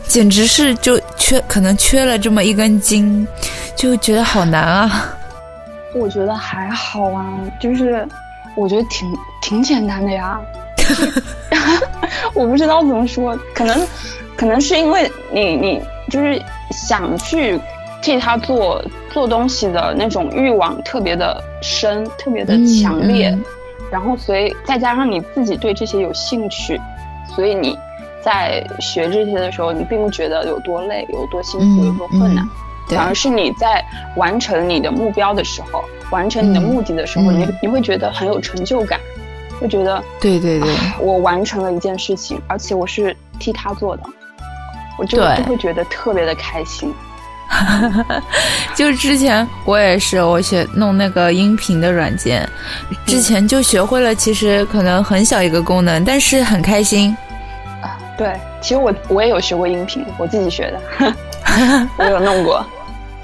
[0.08, 3.26] 简直是就缺，可能缺了这么一根筋，
[3.76, 5.08] 就觉得好难啊。
[5.96, 8.08] 我觉得还好啊，就是
[8.56, 10.40] 我觉得挺挺简单的呀。
[12.36, 13.88] 我不知道怎么说，可能
[14.36, 15.82] 可能是因为你你。
[16.10, 16.42] 就是
[16.72, 17.60] 想去
[18.02, 23.38] 替他做做东西的那种欲望特别的深，特别的强烈，
[23.92, 26.80] 然后所以再加上你自己对这些有兴趣，
[27.36, 27.78] 所以你
[28.24, 32.48] 在学这些的时候，你并不觉得有多累、有多辛苦、有多困难，
[32.90, 33.84] 反而是你在
[34.16, 39.00] 完成你的目标的时候，完成你的目的的时候，你你会觉得很有成就感，
[39.60, 40.70] 会觉得对对对，
[41.02, 44.04] 我完成了一件事情，而且我是替他做的。
[45.00, 46.94] 我就就会觉得特别的开心，
[48.76, 52.48] 就之前我也是，我学弄那个音频的软件，
[53.06, 57.16] 之前就学会了，其实可能很小一个功能，但是很开心。
[57.82, 61.16] 啊，对，其实我我也有学过音频，我自己学的，
[61.96, 62.66] 我有弄过，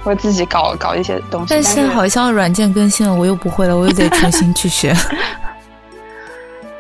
[0.05, 1.47] 我自己搞搞一些东西。
[1.49, 4.95] 但是好像软件更新了，我又不会了，我又得重新去学。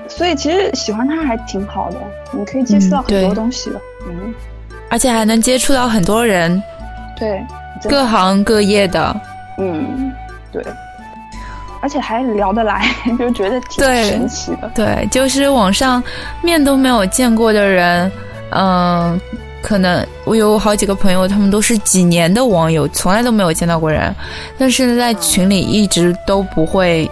[0.07, 1.97] 所以其实喜欢它还挺好的，
[2.31, 4.33] 你可以接触到很多东西的，嗯。
[4.95, 6.63] 而且还能接触到很多人，
[7.17, 7.45] 对，
[7.89, 9.13] 各行各业的，
[9.57, 10.09] 嗯，
[10.53, 10.63] 对，
[11.81, 12.87] 而且还聊得来，
[13.19, 14.71] 就觉得挺神奇的。
[14.73, 16.01] 对，就是网上
[16.41, 18.09] 面都没有见过的人，
[18.51, 19.19] 嗯，
[19.61, 24.15] 可能我有好几个朋友，他们都是几年的网友，从来都没有见到过人，
[24.57, 27.05] 但是在群里一直都不会，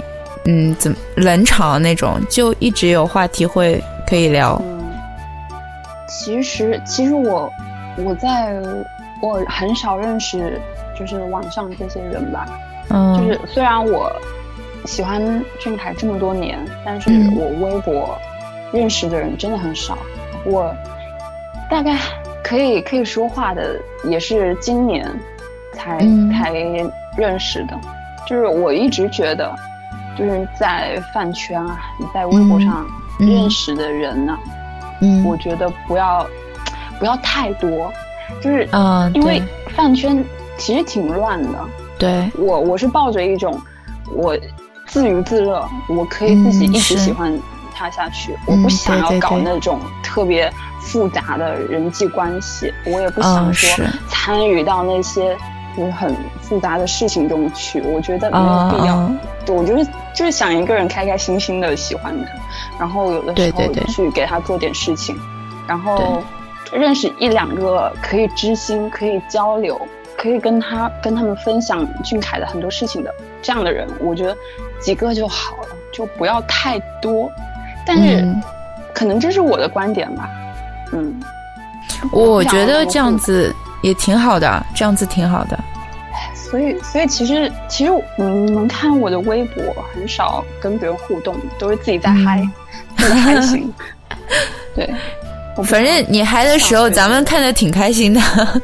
[0.46, 4.58] 嗯，怎么冷场那种，就一直有话题会可以聊。
[6.08, 7.52] 其实，其实我，
[7.98, 8.62] 我在
[9.22, 10.60] 我很少认识，
[10.98, 12.46] 就是网上这些人吧。
[12.90, 13.18] 嗯。
[13.18, 14.12] 就是虽然我
[14.86, 18.18] 喜欢俊凯这么多年，但是我微博
[18.72, 19.98] 认识的人真的很少。
[20.46, 20.76] 我
[21.70, 21.98] 大概
[22.44, 25.08] 可以可以说话的，也是今年
[25.74, 26.00] 才
[26.34, 26.52] 才
[27.16, 27.80] 认识的。
[28.28, 29.54] 就是我一直觉得，
[30.18, 32.86] 就是在饭圈啊，你在微博上
[33.20, 34.38] 认识的人呢。
[35.02, 36.26] 嗯，我觉得不要，
[37.04, 37.92] 不要太多，
[38.40, 39.44] 就是嗯，因为
[39.76, 40.24] 饭圈
[40.58, 41.60] 其实挺乱的。
[42.00, 43.60] 对，我我是抱着一种
[44.16, 44.38] 我
[44.88, 47.38] 自娱自乐，我可以自己一直喜欢
[47.76, 48.34] 他下去。
[48.48, 55.36] 我不想要搞那种特别复杂的人际关系，我也不想说参与到那些
[55.76, 57.82] 就是很复杂的事情中去。
[57.82, 59.12] 我觉得没有必要。
[59.46, 59.86] 对，我就是
[60.16, 62.32] 就是想一个人开开心心的喜欢他。
[62.80, 65.14] 然后有的时候去给他做点事情，
[65.68, 66.24] 然后
[66.74, 69.80] 认识一两个可以知心、可以交流、
[70.18, 74.36] 可以跟他跟他们分享俊凯的很多事情的这样的人，我觉得
[74.82, 77.32] 几个就好了，就不要太多。
[77.86, 78.26] 但是
[78.94, 80.30] 可能这是我的观点吧，
[80.92, 81.22] 嗯，
[82.12, 85.60] 我觉得这样子也挺好的，这样子挺好的。
[86.34, 92.48] 所以，所以其实其实你们看我的微博，很少跟别人互动，都是自己在嗨。
[92.96, 93.74] 开心，
[94.74, 94.90] 对，
[95.62, 98.22] 反正你嗨的时候，咱们看的挺开心的。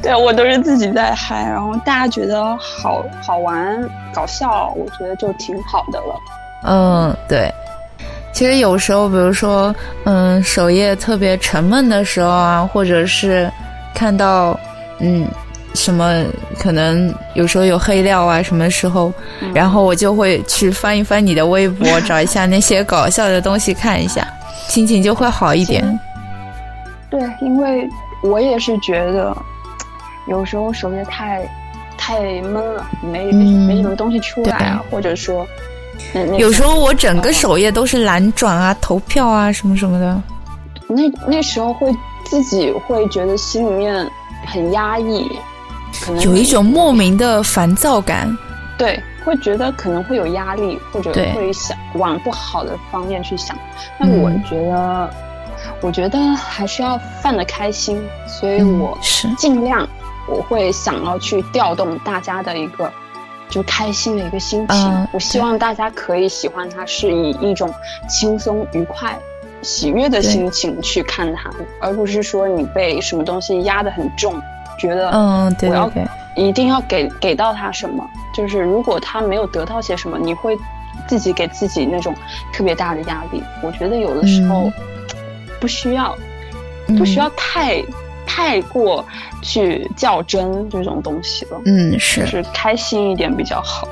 [0.00, 6.14] 对我都是自己在嗨，然后大家觉得好好玩、搞笑，我觉得就挺好的了。
[6.64, 7.52] 嗯，对。
[8.32, 13.50] 其实有时候，比如说，嗯，首页特别沉闷的时候啊，或者是
[13.94, 14.58] 看到，
[15.00, 15.26] 嗯。
[15.74, 16.22] 什么
[16.58, 18.42] 可能有时候有黑料啊？
[18.42, 19.10] 什么时候，
[19.54, 24.22] 然后我就会去翻一翻你的微博，找一下那些搞笑的东西看一下，
[24.68, 26.00] 心情就会好一点。
[27.10, 27.88] 对，因为
[28.22, 29.36] 我也是觉得，
[30.28, 31.46] 有时候首页太
[31.98, 35.46] 太闷了，没没什么东西出来啊，或者说，
[36.38, 40.22] 有时候我整个首页都是蓝转啊、投票啊什么什么的，
[40.88, 44.08] 那那时候会自己会觉得心里面
[44.46, 45.30] 很压抑。
[46.22, 48.26] 有一种莫名的烦躁感，
[48.78, 53.56] 对，会觉得可能会有压力，或者会想往不好的方面去想。
[53.98, 55.10] 但我觉得，
[55.80, 59.28] 我觉得还是要放得开心，所以我是。
[59.36, 59.88] 尽量
[60.28, 62.90] 我会想要去调动大家的一个
[63.48, 65.08] 就开心的一个心情。
[65.12, 67.72] 我希望大家可以喜欢它，是以一种
[68.08, 69.18] 轻松愉快、
[69.62, 74.40] 喜悦的心情去看它，而不是说你被什么东西压得很重，
[74.78, 75.70] 觉得嗯，对，
[76.36, 78.08] 一定要给给到他什么。
[78.34, 80.56] 就是如果他没有得到些什么，你会。
[81.08, 82.14] 自己给自己那种
[82.52, 84.70] 特别大的压力，我觉得有的时候
[85.58, 86.14] 不需要，
[86.98, 87.82] 不需要太
[88.26, 89.04] 太过
[89.40, 91.60] 去较真这种东西了。
[91.64, 93.88] 嗯，是，是开心一点比较好。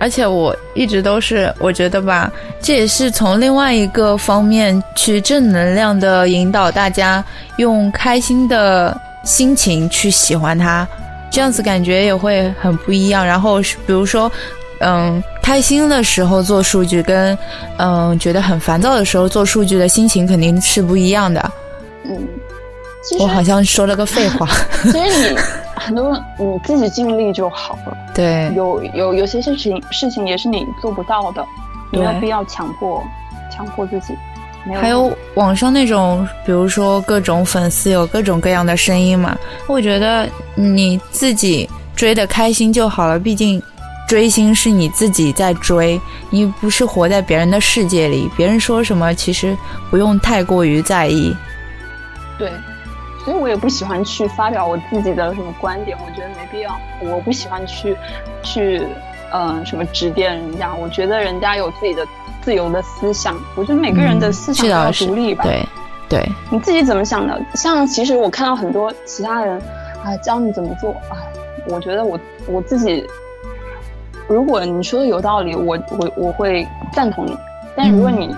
[0.00, 7.22] 而且我一直都是，我觉得吧，这也是从另外一个方面去正能量的引导大家，
[7.58, 10.88] 用开心的心情去喜欢它，
[11.34, 13.26] 这样子感觉也会很不一样。
[13.26, 14.30] 然后比如说。
[14.80, 17.38] 嗯，开心的时候做数据，跟
[17.78, 21.40] 嗯觉得很烦躁的时候做数据的心情肯定是不一样的。
[22.04, 22.28] 嗯，
[23.20, 24.46] 我好像说了个废话。
[24.82, 25.38] 其实你
[25.76, 27.96] 很多你自己尽力就好了。
[28.12, 31.46] 对，有有有些事情事情也是你做不到的，
[31.92, 33.02] 没有必要强迫
[33.50, 34.14] 强迫自己。
[34.80, 43.62] 还有网上那种，比如说各种粉丝有各种各样的声音嘛，我觉得你自己追的开心就好了，毕竟。
[44.06, 45.98] 追星是你自己在追，
[46.28, 48.30] 你不是活在别人的世界里。
[48.36, 49.56] 别人说什么，其实
[49.90, 51.34] 不用太过于在意。
[52.38, 52.52] 对，
[53.24, 56.78] 所以我也不喜欢去发表我自己的什么观点，我觉得没必要。
[57.00, 57.96] 我不喜欢去
[58.42, 58.82] 去
[59.32, 62.06] 嗯什么指点人家，我觉得人家有自己的
[62.44, 63.34] 自由的思想。
[63.54, 65.44] 我觉得每个人的思想都要独立吧。
[65.44, 65.66] 对
[66.08, 67.40] 对，你自己怎么想的？
[67.54, 69.60] 像其实我看到很多其他人
[70.04, 71.16] 啊教你怎么做啊，
[71.68, 73.04] 我觉得我我自己。
[74.26, 77.36] 如果你说的有道理，我我我会赞同你。
[77.76, 78.34] 但如果你，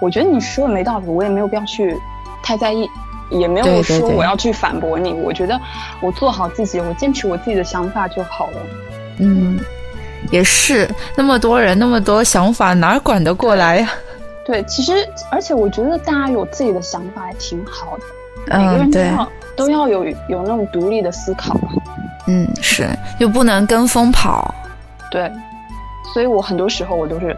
[0.00, 1.96] 我觉得你说的没道理，我也没有必要去
[2.42, 2.88] 太在意，
[3.30, 5.12] 也没有说我要去反驳你。
[5.12, 5.60] 我觉得
[6.00, 8.56] 我做好自己，我坚持我自己的想法就好了。
[9.18, 9.60] 嗯，
[10.30, 13.90] 也是，那么多人，那么多想法，哪管得过来呀？
[14.44, 14.92] 对，其实
[15.30, 21.68] 而且我觉得大家有自己的想法也挺好的，每个人都要都要有有那种独立的思考吧。
[22.26, 24.54] 嗯，是，又不能跟风跑。
[25.10, 25.30] 对，
[26.12, 27.36] 所以我很多时候我都是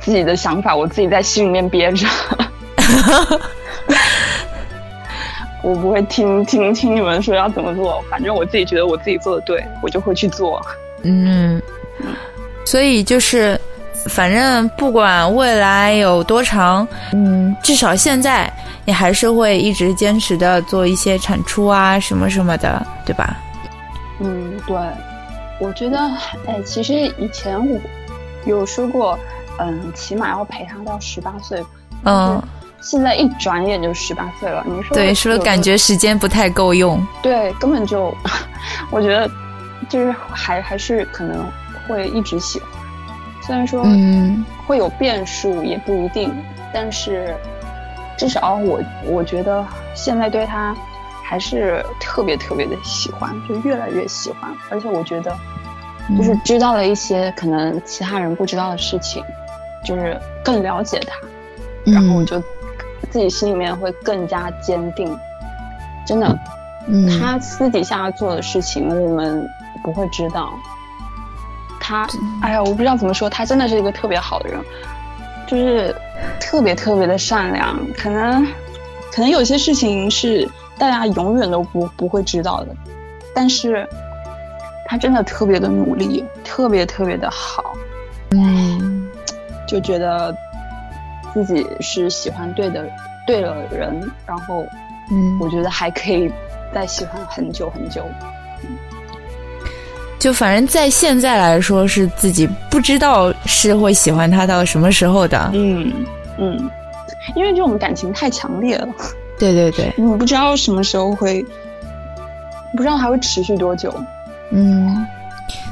[0.00, 2.06] 自己的想法，我自己在心里面憋着，
[5.62, 10.60] 我不会听听听你们说要怎么做，反正我自己觉得我自己做的对，我就会去做。
[11.02, 11.60] 嗯，
[12.66, 13.58] 所以就是，
[14.10, 18.52] 反正不管未来有多长，嗯，至少现在
[18.84, 23.36] 你还是会一直坚持的做一些产出啊，什么什么的，对吧？
[24.20, 24.76] 嗯，对。
[25.58, 25.98] 我觉得，
[26.46, 27.80] 哎，其实以前我
[28.44, 29.18] 有说过，
[29.58, 31.64] 嗯，起码要陪他到十八岁。
[32.04, 32.42] 嗯，
[32.82, 37.00] 现在一转眼就十八岁了，你说对，是不是感觉时间不太够用？
[37.22, 38.14] 对，根本就，
[38.92, 39.30] 我觉得
[39.88, 41.46] 就是还还是可能
[41.86, 42.68] 会一直喜欢，
[43.42, 46.34] 虽然说嗯会有变数也不一定，
[46.72, 47.34] 但是
[48.16, 50.74] 至少我我觉得现在对他。
[51.28, 55.36] 还是特别特别的喜欢，就越来越喜欢，而且我觉得，
[56.16, 59.24] 就是知道了一些可能其他人不知道的事情，
[59.84, 61.16] 就是更了解他，
[61.84, 62.40] 然后我就
[63.10, 65.18] 自己心里面会更加坚定。
[66.06, 66.38] 真的，
[67.18, 69.50] 他私底下做的事情我们
[69.82, 70.52] 不会知道。
[71.86, 72.08] 他，
[72.42, 74.60] 哎呀，我不知道怎么说，他真的是一个特别好的人，
[75.46, 75.94] 就是
[76.40, 77.78] 特别特别的善良。
[77.96, 78.44] 可能，
[79.12, 80.48] 可能有些事情是。
[80.78, 82.66] 大家永远都不不会知道的，
[83.34, 83.88] 但是
[84.84, 87.72] 他真的特别的努力，特别特别的好，
[88.32, 89.08] 嗯，
[89.66, 90.36] 就觉得
[91.32, 92.86] 自己是喜欢对的
[93.26, 94.66] 对了人，然后，
[95.10, 96.30] 嗯，我觉得还可以
[96.74, 98.04] 再喜欢很久很久，
[100.26, 105.92] 就反正在现在来说是自己不知道是会喜欢他到什么时候的，嗯
[106.36, 106.68] 嗯，
[107.36, 108.88] 因为这种感情太强烈了。
[109.38, 111.46] 对对对，你不知道什么时候会，
[112.72, 113.94] 不知道还会持续多久。
[114.50, 115.06] 嗯，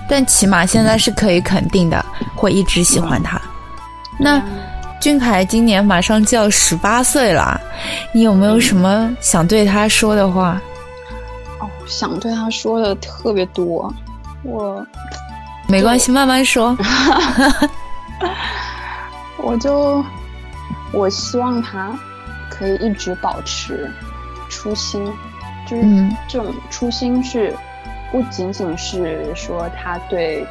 [0.09, 2.07] 但起码现在是可以肯定的，
[2.37, 3.43] 会一直喜欢他。
[4.21, 4.41] 那
[5.01, 7.61] 俊凯今年马上就要十八岁了，
[8.13, 10.63] 你有没有什么想对他说的话？
[11.59, 13.93] 哦，想对他说的特别多，
[14.45, 14.87] 我
[15.69, 16.77] 没关系，慢慢说。
[19.39, 20.05] 我就
[20.93, 21.99] 我希望他。
[22.51, 23.91] 可以一直保持
[24.49, 25.05] 初心，
[25.67, 25.83] 就是
[26.29, 27.53] 这种初心是
[28.13, 30.47] 不仅仅是说他对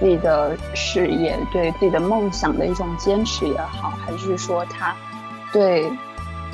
[0.00, 4.94] 自己的事业、对自己的梦想的一种坚持也好，还是说他
[5.52, 5.92] 对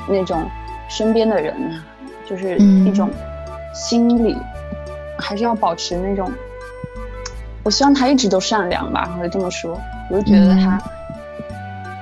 [0.09, 0.51] 那种
[0.89, 1.85] 身边的人啊，
[2.29, 3.09] 就是一种
[3.73, 4.37] 心理，
[5.21, 6.33] 还是要保持那种。
[7.63, 9.79] 我希望他一直都善良吧，我就这么说。
[10.11, 10.81] 我就觉得他，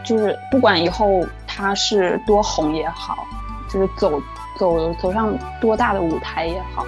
[0.05, 3.27] 就是不管以后他是多红也好，
[3.69, 4.23] 就是走
[4.59, 6.85] 走走上多大的舞台也好，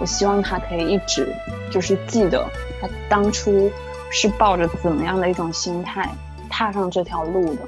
[0.00, 1.32] 我希望他可以一直
[1.70, 2.44] 就是记得
[2.80, 3.70] 他当初
[4.10, 6.08] 是抱着怎么样的一种心态
[6.50, 7.60] 踏上这条路的。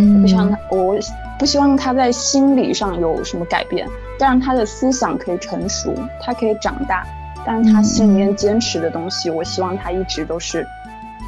[0.00, 0.98] 我不希望他，我
[1.38, 3.88] 不希望他在心理上有什么改变，
[4.18, 7.06] 但是他的思想可以成熟，他可以长大。
[7.46, 10.66] 但是他心里面坚持的东西，我希望他一直都是，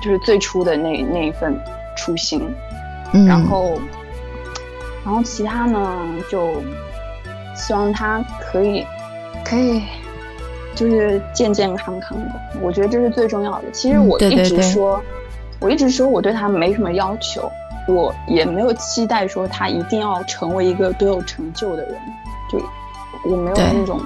[0.02, 1.54] 就是最初的那那一份
[1.96, 2.40] 初心。
[3.26, 3.78] 然后，
[5.04, 6.62] 然后其他呢，就
[7.54, 8.84] 希望他可以，
[9.44, 9.82] 可以，
[10.74, 12.30] 就是健健康康的。
[12.60, 13.70] 我觉得这是最重要的。
[13.72, 15.00] 其实我一直说，
[15.60, 17.50] 我一直说我对他没什么要求，
[17.86, 21.94] 我也没有期待说他一定要成为一个多有成就的人，
[22.50, 22.58] 就
[23.30, 24.00] 我没有那种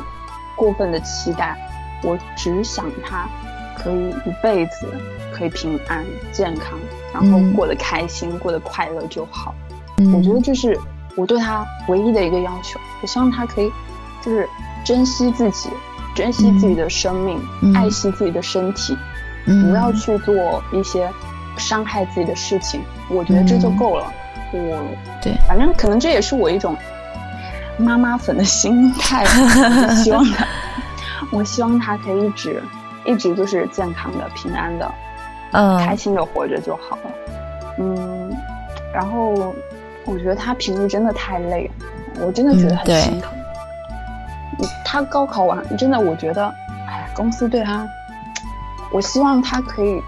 [0.57, 1.57] 过分的期待。
[2.03, 3.29] 我只想他
[3.77, 4.87] 可以一辈子
[5.33, 6.79] 可以平安健康，
[7.13, 9.55] 然后过得开心，过得快乐就好。
[10.15, 10.79] 我觉得这是
[11.17, 12.81] 我对他唯一的一个要求。
[13.03, 13.71] 我希望他可以
[14.23, 14.49] 就是
[14.85, 15.69] 珍惜自己，
[16.15, 17.41] 珍惜自己的生命，
[17.75, 18.97] 爱惜自己的身体，
[19.45, 21.11] 不要去做一些
[21.57, 22.83] 伤害自己的事情。
[23.11, 24.13] 我觉得这就够了。
[24.53, 24.85] 我
[25.23, 26.77] 对，反正可能这也是我一种
[27.79, 29.25] 妈妈粉的心态，
[30.03, 30.47] 希望他。
[31.33, 32.62] 我希望他可以一直，
[33.05, 34.95] 一直就是健康的、平安的，
[35.53, 37.11] 嗯，开心的活着就好了。
[37.78, 38.31] 嗯，
[38.93, 39.55] 然后
[40.05, 43.33] 我觉得他平时真的太累了，我真的觉得很心疼。
[44.85, 46.47] 他高考完，真的我觉得，
[46.89, 47.89] 哎，公司对他，
[48.93, 50.03] 我希望他可以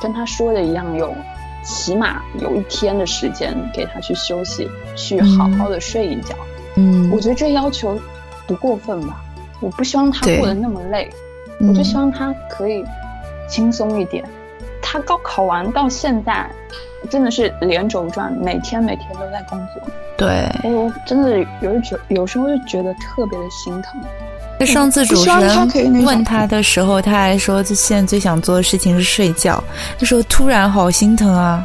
[0.00, 1.14] 跟他说的一样，有
[1.62, 6.34] 起码有一天的时间给他去休息，去好好的睡一觉。
[6.76, 8.00] 嗯，我觉得这要求
[8.46, 9.22] 不过分吧。
[9.62, 11.08] 我不希望他过得那么累，
[11.60, 12.84] 我就希望他可以
[13.48, 14.22] 轻松一点。
[14.82, 16.50] 他高考完到现在，
[17.08, 19.82] 真的是连轴转，每天每天都在工作。
[20.18, 24.00] 对，我真的有觉有时候就觉得特别的心疼。
[24.66, 29.62] 上次主持人问他的时候，他还说他现在最想做的事情是睡觉。
[29.98, 31.64] 那时候突然好心疼啊！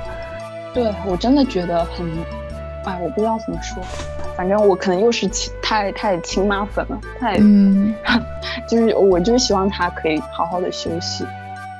[0.74, 2.08] 对我真的觉得很，
[2.86, 3.84] 哎，我不知道怎么说。
[4.38, 7.92] 反正我可能又是亲太太亲妈粉了，太嗯，
[8.70, 11.26] 就是我就是希望他可以好好的休息，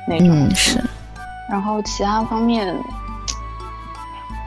[0.08, 0.84] 那种是。
[1.48, 2.76] 然后其他方面，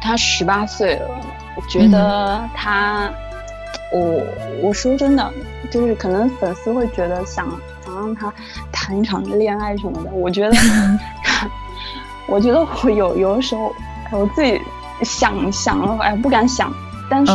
[0.02, 1.08] 他十八岁了，
[1.56, 3.08] 我觉得他，
[3.92, 4.20] 我
[4.60, 5.32] 我说真的，
[5.70, 7.48] 就是可能粉丝会觉得想
[7.84, 8.30] 想让他
[8.72, 10.56] 谈一场恋爱什么的，我觉得，
[12.26, 13.72] 我觉得我有有的时候
[14.10, 14.60] 我自己
[15.02, 16.72] 想想了，哎，不敢想，
[17.08, 17.32] 但是。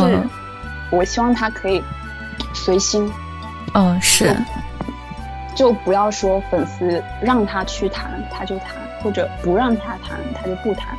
[0.90, 1.82] 我希望他可以
[2.54, 3.10] 随心，
[3.74, 4.36] 嗯，是，
[5.54, 10.96] 就不要说粉丝让他去谈他就谈，或者不让他谈他就不谈。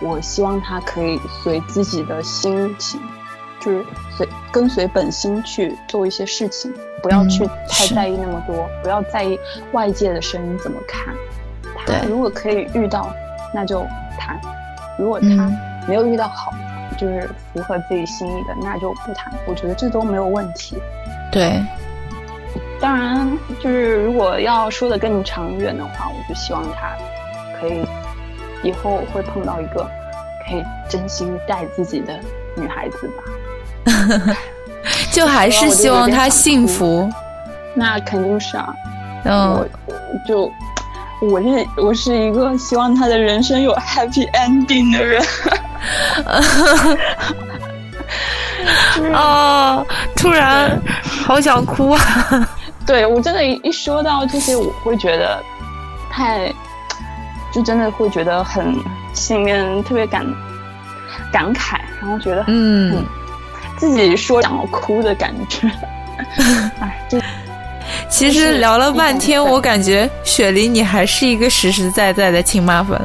[0.00, 3.00] 我希望他可以随自己的心情，
[3.60, 3.84] 就是
[4.16, 9.38] 随跟随本心去做一些事情，不要去太在意那么多，不要在意
[9.72, 11.12] 外界的声音怎么看。
[11.76, 13.12] 他如果可以遇到，
[13.52, 13.84] 那就
[14.18, 14.36] 谈；
[14.96, 15.50] 如果他
[15.88, 16.52] 没有遇到好。
[16.98, 19.32] 就是符合自己心意的，那就不谈。
[19.46, 20.76] 我觉得这都没有问题。
[21.30, 21.62] 对，
[22.80, 26.96] 当然，就是如果要说的更长远的话，我就希望他
[27.60, 27.86] 可以
[28.62, 29.88] 以后会碰到一个
[30.46, 32.18] 可以真心待自己的
[32.56, 34.36] 女孩子吧。
[35.12, 37.08] 就还是希望他幸福。
[37.74, 38.74] 那肯定是啊。
[39.24, 39.68] 我
[40.26, 40.50] 就
[41.20, 45.22] 我是我是一个希望他的人生有 happy ending 的人。
[49.12, 49.84] 啊！
[50.16, 50.80] 突然
[51.24, 52.00] 好想哭啊！
[52.86, 55.42] 对我真的，一说到这些，我会觉得
[56.10, 56.52] 太，
[57.52, 58.74] 就真的会觉得很
[59.12, 60.24] 心里面特别感
[61.32, 63.04] 感慨，然后觉得嗯，
[63.76, 65.70] 自己说想要哭的感觉。
[66.80, 67.20] 哎，这
[68.08, 72.98] 其实聊了半天，我感觉雪梨你还是一个实实在在的亲妈粉。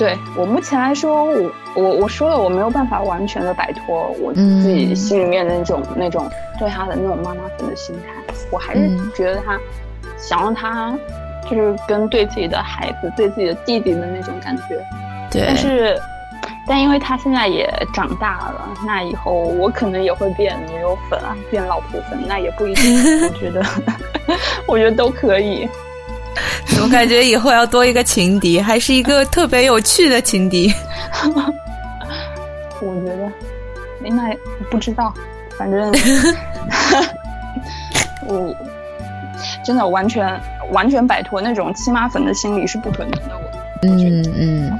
[0.00, 6.26] 对我目前来说，我我我说了，我没有办法完全的摆脱我自己心里面的那种那种
[6.58, 9.60] 对他的那种妈妈粉的心态，我还是觉得他
[10.16, 10.98] 想让他
[11.50, 14.62] 就是跟对自己的孩子、对自己的弟弟的那种感觉。
[15.30, 15.44] 对。
[15.46, 16.00] 但是，
[16.66, 22.98] 但因为他现在也长大了，那以后我可能也会变女友粉啊，变老婆粉，那也不一定。
[23.28, 23.62] 我觉得，
[24.66, 25.68] 我觉得都可以。
[26.82, 30.72] 我感觉以后要多一个情敌，还是一个特别有趣的情敌。
[32.80, 33.30] 我觉得，
[34.10, 34.34] 那
[34.70, 35.12] 不知道，
[35.58, 35.92] 反正
[38.26, 38.54] 我
[39.64, 40.40] 真的完全
[40.72, 43.38] 完全摆脱那种亲妈粉的心理是不可能的。
[43.38, 43.50] 我
[43.82, 44.78] 嗯嗯，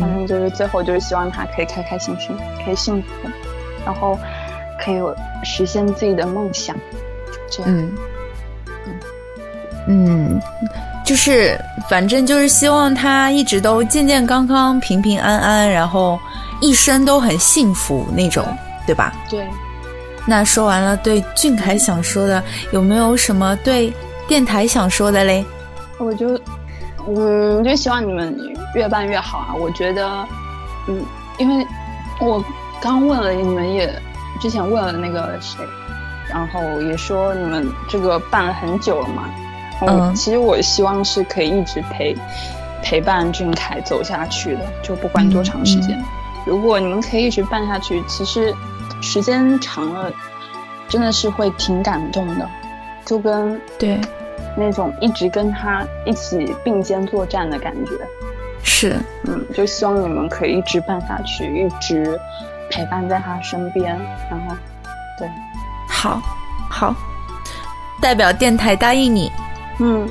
[0.00, 3.08] 反正就是最后就是希望他可以开开心心，可以幸福，
[3.84, 4.18] 然后
[4.78, 4.96] 可以
[5.44, 6.76] 实现自己的梦想，
[7.50, 7.72] 这样。
[7.72, 7.92] 嗯
[9.86, 10.40] 嗯，
[11.04, 16.20] 就是反正就是希望他一直都健健康康、平平安安，然后
[16.60, 18.44] 一生都很幸福那种，
[18.86, 19.14] 对吧？
[19.30, 19.46] 对。
[20.26, 23.90] 那说完了对俊凯想说的，有没有什么对
[24.26, 25.42] 电台想说的嘞？
[25.98, 26.38] 我就，
[27.06, 28.36] 嗯，就希望你们
[28.74, 29.54] 越办越好啊！
[29.58, 30.06] 我觉得，
[30.86, 31.02] 嗯，
[31.38, 31.66] 因为
[32.20, 32.44] 我
[32.78, 33.90] 刚问了你们也
[34.38, 35.64] 之前问了那个谁，
[36.28, 39.28] 然后也说你们这个办了很久了嘛。
[39.82, 42.16] 嗯，其实我希望是可以一直陪
[42.82, 45.98] 陪伴俊凯走下去的，就不管多长时间。
[46.46, 48.54] 如果你们可以一直办下去，其实。
[49.00, 50.12] 时间长了，
[50.88, 52.50] 真的是会挺感动的，
[53.04, 53.96] 就跟对
[54.56, 57.92] 那种一直跟他一起并肩作战的感觉。
[58.64, 58.96] 是，
[59.28, 62.18] 嗯，就希望你们可以一直办下去，一直
[62.68, 63.96] 陪伴在他身边。
[64.28, 64.77] 然后，对，
[66.00, 66.22] 好，
[66.70, 66.94] 好，
[68.00, 69.30] 代表电台答应你。
[69.80, 70.08] 嗯，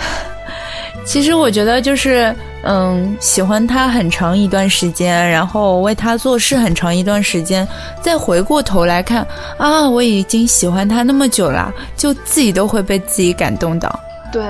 [1.06, 2.34] 其实我觉得就是。
[2.68, 7.68] 嗯，喜欢他很长一段时间，然后为他做事很长一段时间，
[8.02, 9.24] 再回过头来看
[9.56, 14.00] 啊，我已经喜欢他那么久了，就自己都会被自己感动到。
[14.32, 14.44] 对，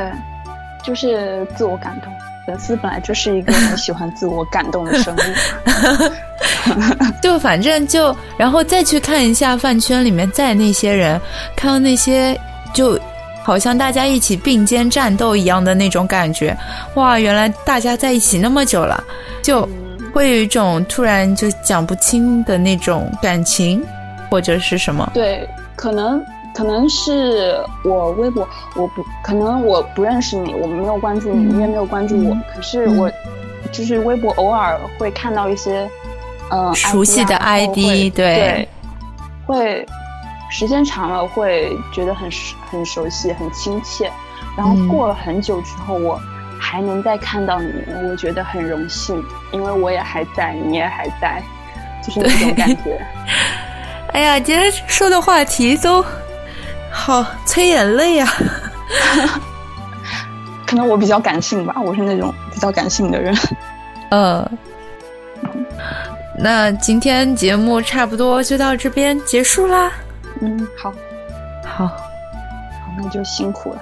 [0.83, 2.11] 就是自我感动。
[2.47, 5.21] 粉丝本来就是一个很喜欢自我感动的生物。
[7.23, 11.21] 就反正就，然后再去看一下饭圈里面在那些人，
[11.57, 12.39] 看到那些
[12.73, 12.99] 就。
[13.43, 16.53] 好像大家一起并肩战斗一样的那种感觉，
[16.97, 17.17] 哇！
[17.17, 19.01] 原来大家在一起那么久了，
[19.41, 19.69] 就
[20.13, 23.81] 会有一种突然就讲不清的那种感情，
[24.29, 25.09] 或者是什么？
[25.15, 26.21] 对，可能
[26.57, 33.11] 可能是我微博，我不可能我不认识你，我没有关注你，你也没有关注我，可是我
[33.71, 35.87] 就是微博偶尔会看到一些，
[36.51, 38.67] 嗯，熟悉的 ID，对，
[39.47, 39.87] 会。
[40.49, 42.31] 时间长了会觉得很
[42.71, 44.09] 很熟悉、很亲切，
[44.57, 46.19] 然后过了很久之后，我
[46.59, 47.73] 还能再看到你，
[48.09, 51.43] 我觉得很荣幸，因为我也还在，你也还在，
[52.01, 52.99] 就是那种感觉。
[54.15, 56.03] 哎呀，今天说的话题都
[57.07, 58.29] 好催眼泪啊！
[60.67, 63.33] 可能我比较感性吧，我是那种比较感性的人。
[64.11, 64.51] 呃，
[66.37, 69.93] 那今天节目差不多就到这边结束啦。
[70.41, 70.93] 嗯，好，
[71.65, 71.97] 好，好，
[72.99, 73.81] 那就辛苦了。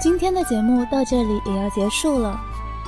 [0.00, 2.36] 今天的节目到这里也要结束了，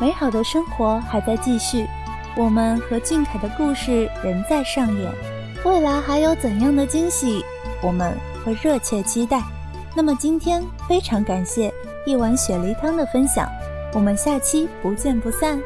[0.00, 1.86] 美好的生活还在继续，
[2.34, 5.12] 我们和俊凯的故事仍在上演，
[5.64, 7.44] 未来还有怎样的惊喜，
[7.80, 8.12] 我们
[8.44, 9.42] 和热切期待。
[9.94, 11.72] 那么今天非常感谢
[12.06, 13.48] 一碗雪梨汤的分享，
[13.94, 15.60] 我们下期不见不散。